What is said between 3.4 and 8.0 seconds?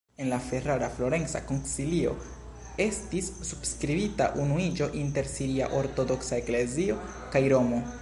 subskribita unuiĝo inter siria ortodoksa eklezio kaj Romo.